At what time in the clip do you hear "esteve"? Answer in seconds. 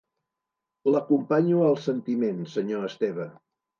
2.89-3.29